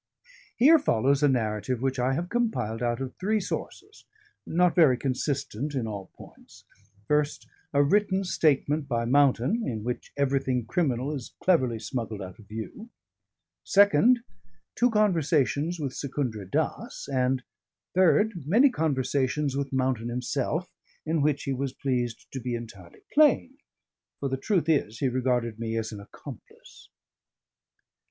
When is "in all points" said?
5.75-6.65